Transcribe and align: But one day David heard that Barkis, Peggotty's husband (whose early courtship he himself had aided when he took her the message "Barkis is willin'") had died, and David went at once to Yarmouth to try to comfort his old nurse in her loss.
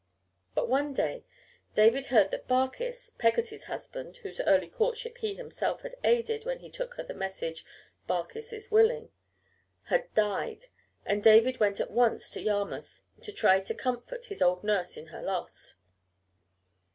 But 0.55 0.67
one 0.67 0.93
day 0.93 1.25
David 1.75 2.07
heard 2.07 2.31
that 2.31 2.47
Barkis, 2.47 3.11
Peggotty's 3.19 3.65
husband 3.65 4.17
(whose 4.23 4.39
early 4.41 4.67
courtship 4.67 5.19
he 5.19 5.35
himself 5.35 5.83
had 5.83 5.93
aided 6.03 6.43
when 6.43 6.57
he 6.57 6.71
took 6.71 6.95
her 6.95 7.03
the 7.03 7.13
message 7.13 7.63
"Barkis 8.07 8.51
is 8.51 8.71
willin'") 8.71 9.11
had 9.83 10.11
died, 10.15 10.65
and 11.05 11.21
David 11.21 11.59
went 11.59 11.79
at 11.79 11.91
once 11.91 12.31
to 12.31 12.41
Yarmouth 12.41 13.03
to 13.21 13.31
try 13.31 13.59
to 13.59 13.75
comfort 13.75 14.25
his 14.25 14.41
old 14.41 14.63
nurse 14.63 14.97
in 14.97 15.05
her 15.13 15.21
loss. 15.21 15.75